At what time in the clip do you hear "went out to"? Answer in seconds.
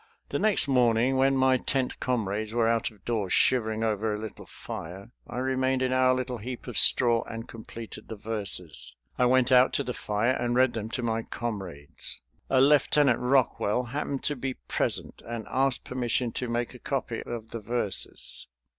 9.27-9.83